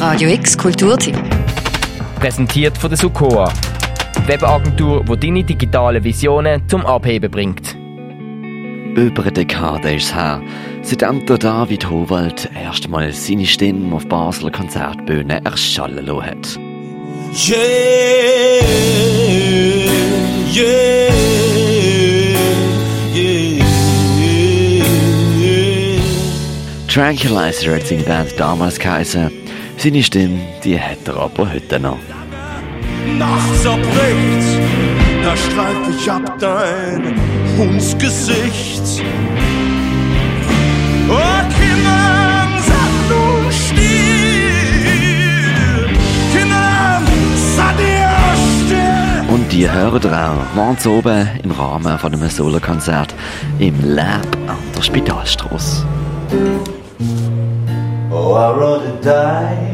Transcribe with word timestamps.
Radio 0.00 0.30
X 0.30 0.56
Kulturtipp. 0.56 1.14
Präsentiert 2.18 2.78
von 2.78 2.88
der 2.88 2.96
Sukoa. 2.96 3.52
Webagentur, 4.24 5.04
die 5.04 5.20
deine 5.20 5.44
digitalen 5.44 6.02
Visionen 6.02 6.66
zum 6.70 6.86
Abheben 6.86 7.30
bringt. 7.30 7.76
Über 8.96 9.22
eine 9.22 9.32
Dekade 9.32 9.94
ist 9.94 10.04
es 10.04 10.14
her, 10.14 10.40
seitdem 10.80 11.26
der 11.26 11.36
David 11.36 11.90
Howald 11.90 12.48
erstmals 12.54 13.26
seine 13.26 13.44
Stimme 13.44 13.94
auf 13.94 14.08
Basler 14.08 14.50
Konzertbühne 14.50 15.44
erschallen 15.44 16.06
lassen 16.06 16.24
hat. 16.24 16.58
Yeah, 17.34 17.58
yeah, 20.50 21.10
yeah, 23.14 23.50
Tranquilizer 26.88 27.74
hat 27.74 27.86
seine 27.86 28.02
Band 28.02 28.34
damals 28.38 28.78
geheißen. 28.78 29.39
Seine 29.82 30.02
Stimme, 30.02 30.40
die 30.62 30.78
hat 30.78 31.08
er 31.08 31.16
aber 31.16 31.50
heute 31.50 31.80
noch. 31.80 31.96
Nachts 33.18 33.64
erbricht, 33.64 34.60
da 35.24 35.34
streife 35.34 35.90
ich 35.98 36.10
ab 36.10 36.38
dein 36.38 37.18
Hundsgesicht. 37.56 39.02
Oh, 41.08 41.40
Kindern, 41.58 42.60
sag 42.68 42.92
nun 43.08 43.50
still. 43.50 43.78
Kindern, 46.34 47.02
sag 47.56 47.74
dir 47.78 48.36
still. 48.66 49.34
Und 49.34 49.50
die 49.50 49.70
hören 49.70 50.12
auch 50.12 50.54
morgens 50.54 50.86
oben 50.86 51.26
im 51.42 51.52
Rahmen 51.52 51.98
von 51.98 52.12
einem 52.12 52.28
Solokonzert 52.28 53.14
im 53.58 53.80
Lab 53.82 54.26
an 54.46 54.58
der 54.76 54.82
Spitalstrasse. 54.82 55.86
Oh, 58.22 58.34
I'd 58.34 58.58
rather 58.58 59.00
die 59.00 59.72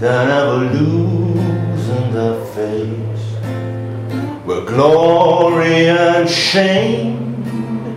than 0.00 0.28
ever 0.28 0.56
lose 0.74 1.88
in 1.98 2.12
the 2.12 2.34
face 2.52 3.26
where 4.44 4.62
glory 4.62 5.88
and 5.88 6.28
shame 6.28 7.44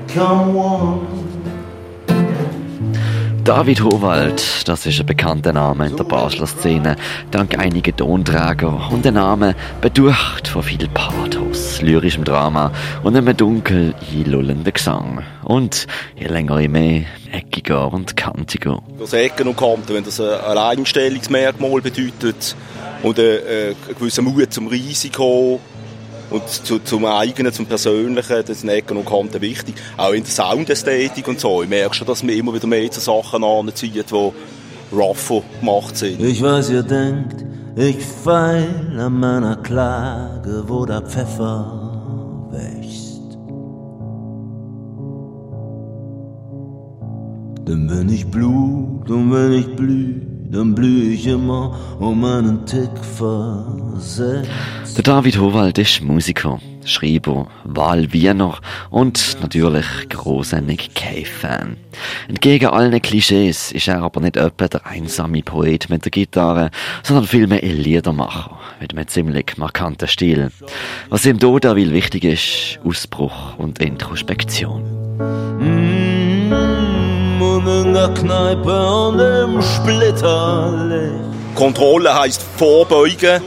come 0.07 0.53
one. 0.53 1.07
David 3.43 3.79
Howald, 3.81 4.67
das 4.67 4.85
ist 4.85 4.99
ein 4.99 5.07
bekannter 5.07 5.53
Name 5.53 5.87
in 5.87 5.95
der 5.95 6.03
Basler 6.03 6.45
Szene, 6.45 6.95
dank 7.31 7.57
einiger 7.57 7.95
Tonträger 7.95 8.91
und 8.91 9.03
der 9.05 9.11
Name 9.11 9.55
bedurcht 9.81 10.47
von 10.47 10.61
viel 10.61 10.87
Pathos, 10.93 11.81
lyrischem 11.81 12.23
Drama 12.23 12.71
und 13.01 13.15
einem 13.15 13.35
dunkel 13.35 13.95
einlullenden 14.13 14.71
Gesang. 14.71 15.23
Und 15.49 15.87
je 16.15 16.27
länger 16.27 16.59
je 16.59 16.67
mehr, 16.67 17.05
eckiger 17.31 17.91
und 17.91 18.15
kantiger. 18.15 18.83
Das 18.99 19.13
Ecken 19.13 19.47
und 19.47 19.57
Kanten, 19.57 19.95
wenn 19.95 20.03
das 20.03 20.19
ein 20.21 20.27
Alleinstellungsmerkmal 20.27 21.81
bedeutet 21.81 22.55
und 23.01 23.17
einen, 23.17 23.27
äh, 23.27 23.75
gewissen 23.97 24.25
Mut 24.25 24.53
zum 24.53 24.67
Risiko 24.67 25.59
und 26.29 26.47
zu, 26.47 26.77
zum 26.77 27.03
eigenen, 27.05 27.51
zum 27.51 27.65
persönlichen, 27.65 28.43
das 28.45 28.59
sind 28.61 28.69
Ecken 28.69 28.97
und 28.97 29.07
Kanten 29.07 29.41
wichtig. 29.41 29.73
Auch 29.97 30.11
in 30.11 30.21
der 30.21 30.31
Soundästhetik 30.31 31.27
und 31.27 31.39
so. 31.39 31.63
Ich 31.63 31.69
merke 31.69 31.95
schon, 31.95 32.05
dass 32.05 32.21
man 32.21 32.35
immer 32.35 32.53
wieder 32.53 32.67
mehr 32.67 32.91
zu 32.91 32.99
Sachen 32.99 33.43
anzieht, 33.43 34.11
die 34.11 34.31
rougher 34.95 35.41
gemacht 35.59 35.97
sind. 35.97 36.21
Ich 36.21 36.43
weiß, 36.43 36.69
ihr 36.69 36.83
denkt, 36.83 37.43
ich 37.75 37.97
feil 37.97 38.99
an 38.99 39.19
meiner 39.19 39.55
Klage, 39.55 40.65
wo 40.67 40.85
der 40.85 41.01
Pfeffer 41.01 41.78
Denn 47.69 47.87
wenn 47.87 48.09
ich 48.09 48.25
blut 48.25 49.11
und 49.11 49.31
wenn 49.31 49.53
ich 49.53 49.67
blüh, 49.75 50.21
dann 50.49 50.73
blüh 50.73 51.13
ich 51.13 51.27
immer 51.27 51.77
um 51.99 52.25
einen 52.25 52.65
Tick 52.65 52.89
versetzt. 53.15 54.49
Der 54.97 55.03
David 55.03 55.37
Howald 55.37 55.77
ist 55.77 56.01
Musiker, 56.01 56.59
Schreiber, 56.83 57.47
Wahlwiener 57.65 58.57
und 58.89 59.37
natürlich 59.41 59.85
grosser 60.09 60.61
Nick 60.61 60.95
Cave-Fan. 60.95 61.77
Entgegen 62.27 62.69
allen 62.69 62.99
Klischees 63.03 63.71
ist 63.71 63.87
er 63.87 64.01
aber 64.01 64.19
nicht 64.19 64.35
etwa 64.35 64.67
der 64.67 64.87
einsame 64.87 65.43
Poet 65.43 65.91
mit 65.91 66.05
der 66.05 66.11
Gitarre, 66.11 66.71
sondern 67.03 67.27
vielmehr 67.27 67.61
ein 67.61 67.77
Liedermacher 67.77 68.57
mit 68.81 68.95
einem 68.95 69.07
ziemlich 69.07 69.57
markanten 69.57 70.07
Stil. 70.07 70.49
Was 71.09 71.23
ihm 71.27 71.37
da 71.37 71.75
will 71.75 71.93
wichtig 71.93 72.23
ist, 72.23 72.79
Ausbruch 72.83 73.59
und 73.59 73.77
Introspektion. 73.77 75.09
In 77.67 77.93
der 77.93 78.07
Kneipe 78.13 78.89
und 78.89 79.19
im 79.19 79.61
Splitterlicht. 79.61 81.55
Kontrolle 81.55 82.17
heisst 82.17 82.41
vorbeugen 82.55 83.41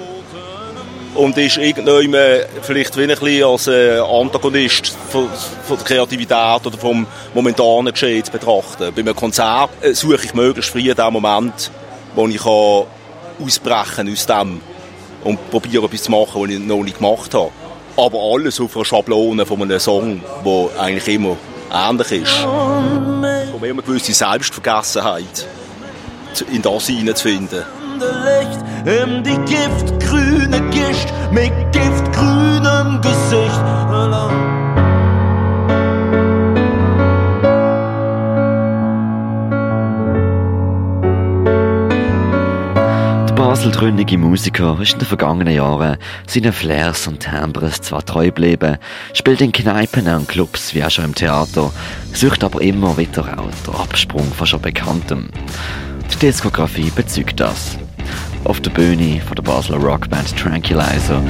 und 1.15 1.37
ist 1.39 1.57
irgendwann 1.57 2.15
vielleicht 2.61 2.97
wie 2.99 3.03
ein 3.03 3.09
bisschen 3.09 3.45
als 3.45 3.67
äh, 3.69 3.99
Antagonist 3.99 4.95
von, 5.09 5.29
von 5.67 5.79
der 5.79 5.87
Kreativität 5.87 6.67
oder 6.67 6.77
vom 6.77 7.07
momentanen 7.33 7.93
Geschehen 7.93 8.23
zu 8.23 8.31
betrachten. 8.31 8.93
Bei 8.95 9.01
einem 9.01 9.17
Konzert 9.17 9.71
äh, 9.81 9.95
suche 9.95 10.27
ich 10.27 10.35
möglichst 10.35 10.71
früh 10.71 10.95
den 10.95 11.13
Moment, 11.13 11.71
wo 12.15 12.29
ich 12.29 12.37
kann 12.37 12.85
ausbrechen 13.43 14.13
aus 14.13 14.27
dem 14.27 14.61
und 15.25 15.51
probiere 15.51 15.87
etwas 15.87 16.03
zu 16.03 16.11
machen, 16.11 16.43
was 16.43 16.51
ich 16.51 16.59
noch 16.59 16.83
nicht 16.83 16.99
gemacht 16.99 17.33
habe. 17.33 17.51
Aber 17.97 18.19
alles 18.35 18.61
auf 18.61 18.77
einer 18.77 18.85
Schablone 18.85 19.47
von 19.47 19.63
einem 19.63 19.81
Song, 19.81 20.21
der 20.45 20.81
eigentlich 20.81 21.15
immer 21.15 21.37
ähnlich 21.73 22.13
ist. 22.13 22.47
Immer 23.63 23.83
eine 23.83 23.83
gewisse 23.83 24.13
Selbstvergessenheit 24.13 25.47
in 26.51 26.63
das 26.63 26.87
hineinzufinden. 26.89 27.63
In 28.85 29.23
die 29.23 29.39
giftgrüne 29.45 30.61
Gischt 30.71 31.09
mit 31.31 31.53
giftgrünem 31.73 33.01
Gesicht. 33.01 34.52
Baseltründige 43.63 44.19
Musiker 44.19 44.77
ist 44.83 44.95
in 44.95 44.99
den 44.99 45.07
vergangenen 45.07 45.55
Jahren 45.55 45.97
seinen 46.27 46.53
Flairs 46.53 47.07
und 47.07 47.21
Timbres 47.21 47.81
zwar 47.81 48.05
treu 48.05 48.27
geblieben, 48.27 48.77
spielt 49.15 49.41
in 49.41 49.53
Kneipen 49.53 50.09
und 50.09 50.27
Clubs 50.27 50.75
wie 50.75 50.83
auch 50.83 50.91
schon 50.91 51.05
im 51.05 51.15
Theater, 51.15 51.71
sucht 52.13 52.43
aber 52.43 52.61
immer 52.61 52.99
wieder 52.99 53.23
auch 53.39 53.51
den 53.65 53.81
Absprung 53.81 54.27
von 54.33 54.49
schon 54.49 54.61
Bekanntem. 54.61 55.29
Die 56.13 56.17
Diskografie 56.17 56.91
bezeugt 56.91 57.39
das. 57.39 57.79
Auf 58.43 58.61
der 58.61 58.71
Bühne 58.71 59.21
von 59.21 59.37
der 59.37 59.45
Basler 59.45 59.77
Rockband 59.77 60.37
Tranquilizer, 60.37 61.23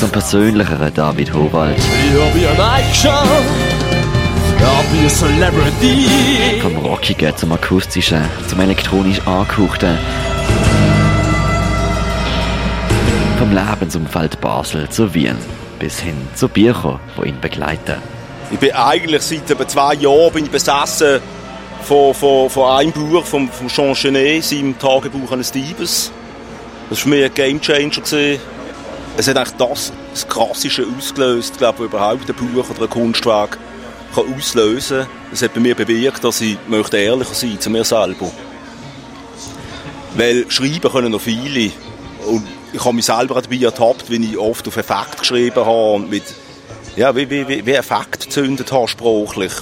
zum 0.00 0.10
persönlicheren 0.10 0.92
David 0.92 1.32
Howald, 1.32 1.76
be 2.34 2.48
an 2.48 2.80
Action. 2.80 3.67
I'll 4.60 4.84
be 4.92 5.06
a 5.06 5.08
celebrity. 5.08 6.60
vom 6.60 6.76
Rockigen 6.78 7.36
zum 7.36 7.52
Akustischen, 7.52 8.22
zum 8.48 8.60
elektronisch 8.60 9.20
Angehauchten, 9.26 9.96
vom 13.38 13.52
Lebensumfeld 13.52 14.40
Basel 14.40 14.88
zu 14.88 15.12
Wien, 15.14 15.36
bis 15.78 16.00
hin 16.00 16.16
zu 16.34 16.48
Büchern, 16.48 16.98
die 17.16 17.28
ihn 17.28 17.40
begleiten. 17.40 17.96
Ich 18.50 18.58
bin 18.58 18.72
eigentlich 18.72 19.22
seit 19.22 19.50
etwa 19.50 19.68
zwei 19.68 19.94
Jahren 19.94 20.32
bin 20.32 20.44
ich 20.46 20.50
besessen 20.50 21.20
von, 21.82 22.12
von, 22.14 22.50
von 22.50 22.70
einem 22.70 22.92
Buch, 22.92 23.24
von, 23.24 23.48
von 23.48 23.68
Jean 23.68 23.94
Genet, 23.94 24.44
seinem 24.44 24.78
Tagebuch 24.78 25.30
eines 25.32 25.52
Diebes. 25.52 26.10
Das 26.90 26.98
war 26.98 27.02
für 27.02 27.08
mich 27.10 27.24
ein 27.24 27.34
Gamechanger. 27.34 27.90
Gewesen. 27.90 28.40
Es 29.16 29.28
hat 29.28 29.36
eigentlich 29.36 29.56
das, 29.56 29.92
das 30.12 30.26
Krasseste 30.28 30.86
ausgelöst, 30.96 31.58
glaube 31.58 31.78
ich, 31.80 31.84
überhaupt 31.84 32.28
ein 32.28 32.34
Buch 32.34 32.70
oder 32.70 32.82
ein 32.82 32.90
Kunstwerk 32.90 33.58
kann 34.14 34.34
auslösen. 34.34 35.06
Es 35.32 35.42
hat 35.42 35.54
bei 35.54 35.60
mir 35.60 35.74
bewirkt, 35.74 36.24
dass 36.24 36.40
ich 36.40 36.56
möchte 36.68 36.96
ehrlicher 36.96 37.34
sein 37.34 37.60
zu 37.60 37.70
mir 37.70 37.84
selber. 37.84 38.30
Weil 40.14 40.50
schreiben 40.50 40.90
können 40.90 41.12
noch 41.12 41.20
viele. 41.20 41.70
Und 42.26 42.46
ich 42.72 42.84
habe 42.84 42.94
mich 42.94 43.06
selber 43.06 43.40
dabei 43.40 43.56
ertappt, 43.56 44.10
wie 44.10 44.24
ich 44.24 44.38
oft 44.38 44.66
auf 44.68 44.76
Effekt 44.76 45.18
geschrieben 45.18 45.64
habe 45.64 45.94
und 45.94 46.10
mit 46.10 46.24
ja, 46.96 47.14
wie, 47.14 47.30
wie, 47.30 47.64
wie, 47.64 47.72
Effekt 47.72 48.24
gezündet 48.24 48.72
habe, 48.72 48.88
sprachlich. 48.88 49.52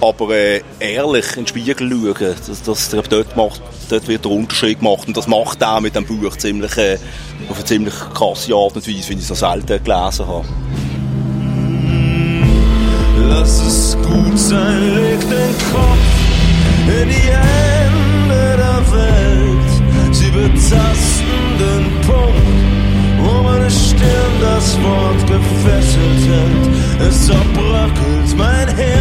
Aber 0.00 0.30
äh, 0.30 0.62
ehrlich 0.78 1.36
in 1.36 1.44
den 1.44 1.46
Spiegel 1.46 1.90
schauen, 1.90 2.34
das, 2.46 2.62
das, 2.62 2.88
das, 2.88 3.08
dort, 3.08 3.36
macht, 3.36 3.60
dort 3.90 4.08
wird 4.08 4.24
der 4.24 4.32
Unterschied 4.32 4.78
gemacht. 4.78 5.08
Und 5.08 5.16
das 5.16 5.26
macht 5.26 5.62
auch 5.62 5.80
mit 5.80 5.94
dem 5.94 6.06
Buch 6.06 6.36
ziemlich, 6.36 6.76
äh, 6.78 6.98
auf 7.50 7.56
eine 7.56 7.64
ziemlich 7.64 7.94
krasse 8.14 8.54
Art 8.54 8.76
und 8.76 8.88
Weise, 8.88 9.08
wie 9.10 9.14
ich 9.14 9.20
es 9.20 9.28
noch 9.28 9.36
selten 9.36 9.84
gelesen 9.84 10.26
habe. 10.26 10.46
Lass 13.40 13.60
es 13.60 13.96
gut 14.02 14.36
sein, 14.36 14.96
leg 14.96 15.20
den 15.20 15.54
Kopf 15.72 16.08
in 16.88 17.08
die 17.08 17.30
Hände 17.46 18.56
der 18.64 18.82
Welt. 18.92 20.12
Sie 20.12 20.30
betasten 20.30 21.46
den 21.56 21.84
Punkt, 22.04 22.58
wo 23.22 23.42
meine 23.44 23.70
Stirn 23.70 24.34
das 24.40 24.76
Wort 24.82 25.20
gefesselt 25.28 26.22
hält. 26.32 27.08
Es 27.08 27.26
zerbröckelt 27.26 28.36
mein 28.36 28.76
Hirn 28.76 28.97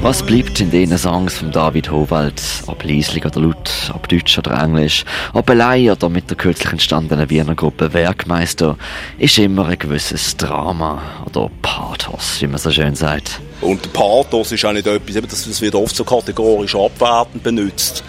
Was 0.00 0.22
bleibt 0.22 0.60
in 0.60 0.70
diesen 0.70 0.96
Songs 0.96 1.38
von 1.38 1.50
David 1.50 1.90
Howald, 1.90 2.40
ob 2.68 2.84
leislich 2.84 3.26
oder 3.26 3.40
laut, 3.40 3.70
ob 3.92 4.08
Deutsch 4.08 4.38
oder 4.38 4.62
Englisch, 4.62 5.04
ob 5.34 5.50
allein 5.50 5.90
oder 5.90 6.08
mit 6.08 6.30
der 6.30 6.36
kürzlich 6.36 6.70
entstandenen 6.70 7.28
Wiener 7.28 7.56
Gruppe 7.56 7.92
Werkmeister, 7.92 8.78
ist 9.18 9.36
immer 9.38 9.66
ein 9.66 9.78
gewisses 9.78 10.36
Drama 10.36 11.02
oder 11.26 11.50
Pathos, 11.62 12.40
wie 12.40 12.46
man 12.46 12.58
so 12.58 12.70
schön 12.70 12.94
sagt. 12.94 13.40
Und 13.60 13.84
der 13.84 13.90
Pathos 13.90 14.52
ist 14.52 14.64
auch 14.64 14.72
nicht 14.72 14.86
etwas, 14.86 15.44
das 15.44 15.60
wird 15.60 15.74
oft 15.74 15.96
so 15.96 16.04
kategorisch 16.04 16.76
abwertend 16.76 17.42
benutzt. 17.42 18.04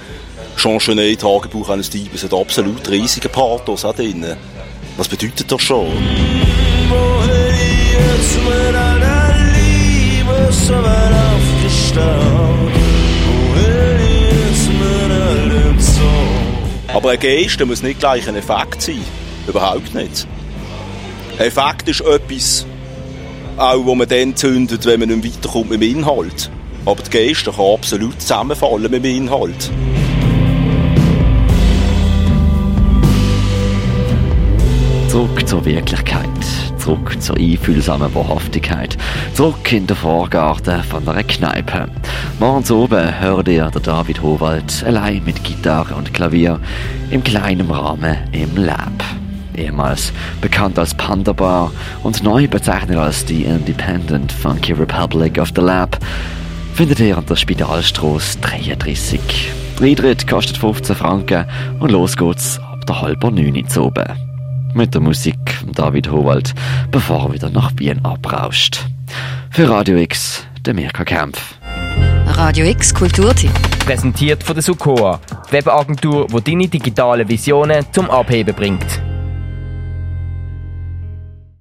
Jean 0.57 0.77
Genet, 0.77 1.21
Tagebuch 1.21 1.69
eines 1.69 1.89
Diebes, 1.89 2.24
hat 2.24 2.33
absolut 2.33 2.88
riesigen 2.88 3.31
Pathos 3.31 3.83
auch 3.83 3.95
drin. 3.95 4.25
Was 4.95 5.07
bedeutet 5.07 5.51
das 5.51 5.62
schon? 5.62 5.88
So 10.51 10.74
weit 10.74 11.13
aufgestaut? 11.33 12.74
Woher 13.25 14.00
jetzt 14.00 14.69
mit 14.69 15.12
allem 15.12 15.80
so? 15.80 16.01
Aber 16.94 17.12
ein 17.12 17.19
Geist 17.19 17.63
muss 17.65 17.83
nicht 17.83 18.00
gleich 18.00 18.27
ein 18.27 18.36
Effekt 18.36 18.81
sein. 18.81 19.01
Überhaupt 19.47 19.94
nicht. 19.94 20.27
Ein 21.38 21.45
Effekt 21.47 21.88
ist 21.88 22.01
etwas, 22.01 22.65
auch 23.57 23.86
wo 23.86 23.95
man 23.95 24.07
dann 24.07 24.36
zündet, 24.36 24.86
wenn 24.86 25.00
man 25.00 25.09
nicht 25.09 25.38
weiterkommt 25.38 25.69
mit 25.69 25.81
dem 25.81 25.97
Inhalt. 25.97 26.51
Aber 26.85 27.01
der 27.03 27.27
Geist 27.27 27.45
kann 27.45 27.65
absolut 27.74 28.21
zusammenfallen 28.21 28.92
mit 28.92 29.03
dem 29.03 29.06
Inhalt. 29.06 29.69
Zurück 35.09 35.47
zur 35.47 35.65
Wirklichkeit, 35.65 36.27
zurück 36.79 37.21
zur 37.21 37.37
einfühlsamen 37.37 38.13
Wahrhaftigkeit, 38.15 38.97
zurück 39.33 39.71
in 39.71 39.85
den 39.85 39.95
Vorgarten 39.95 40.81
von 40.83 41.07
einer 41.07 41.23
Kneipe. 41.23 41.89
Morgens 42.39 42.71
oben 42.71 43.19
hört 43.19 43.47
ihr 43.47 43.69
der 43.69 43.81
David 43.81 44.21
Howald 44.21 44.83
allein 44.85 45.23
mit 45.25 45.43
Gitarre 45.43 45.95
und 45.95 46.13
Klavier 46.13 46.59
im 47.11 47.23
kleinen 47.23 47.69
Rahmen 47.69 48.17
im 48.31 48.55
Lab. 48.55 49.03
Ehemals 49.55 50.13
bekannt 50.41 50.79
als 50.79 50.95
Panda 50.95 51.33
Bar 51.33 51.71
und 52.01 52.23
neu 52.23 52.47
bezeichnet 52.47 52.97
als 52.97 53.25
die 53.25 53.43
Independent 53.43 54.31
Funky 54.31 54.73
Republic 54.73 55.37
of 55.37 55.51
the 55.53 55.61
Lab, 55.61 55.97
findet 56.73 57.01
ihr 57.01 57.17
an 57.17 57.25
der 57.25 57.35
Spitalstraße 57.35 58.39
33. 58.39 59.19
Der 59.79 59.87
Eintritt 59.87 60.27
kostet 60.27 60.57
15 60.57 60.95
Franken 60.95 61.45
und 61.79 61.91
los 61.91 62.15
geht's 62.15 62.59
ab 62.59 62.85
der 62.85 63.01
halben 63.01 63.35
neun 63.35 63.67
zu 63.67 63.83
oben 63.83 64.28
mit 64.74 64.94
der 64.94 65.01
Musik 65.01 65.38
von 65.60 65.71
David 65.74 66.10
Howald, 66.12 66.54
bevor 66.92 67.25
er 67.25 67.33
wieder 67.33 67.50
nach 67.50 67.71
Wien 67.77 68.04
abrauscht. 68.04 68.86
Für 69.50 69.69
Radio 69.69 69.98
X, 69.98 70.45
der 70.66 70.74
Mirka 70.74 71.04
Kempf. 71.04 71.56
Radio 72.27 72.66
X 72.66 72.94
Kulturtipp. 72.94 73.51
Präsentiert 73.86 74.44
von 74.44 74.56
der 74.56 74.63
Sukoa, 74.63 75.19
Webagentur, 75.50 76.27
wo 76.30 76.39
deine 76.39 76.68
digitale 76.68 77.27
Visionen 77.27 77.86
zum 77.92 78.10
Abheben 78.10 78.56
bringt. 78.56 79.01